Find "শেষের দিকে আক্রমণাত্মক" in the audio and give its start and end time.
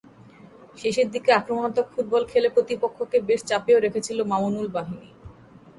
0.77-1.87